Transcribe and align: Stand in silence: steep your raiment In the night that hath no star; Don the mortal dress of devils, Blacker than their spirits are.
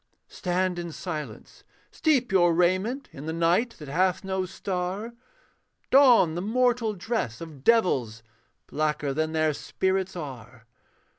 Stand 0.29 0.79
in 0.79 0.91
silence: 0.91 1.63
steep 1.91 2.31
your 2.31 2.55
raiment 2.55 3.07
In 3.13 3.27
the 3.27 3.31
night 3.33 3.75
that 3.77 3.87
hath 3.87 4.23
no 4.23 4.47
star; 4.47 5.13
Don 5.91 6.33
the 6.33 6.41
mortal 6.41 6.95
dress 6.95 7.39
of 7.39 7.63
devils, 7.63 8.23
Blacker 8.65 9.13
than 9.13 9.33
their 9.33 9.53
spirits 9.53 10.15
are. 10.15 10.65